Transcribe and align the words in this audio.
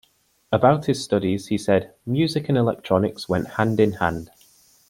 About 0.51 0.87
his 0.87 1.03
studies, 1.03 1.49
he 1.49 1.59
said 1.59 1.93
"music 2.07 2.49
and 2.49 2.57
electronics 2.57 3.29
went 3.29 3.47
hand 3.49 3.79
in 3.79 3.91
hand". 3.91 4.31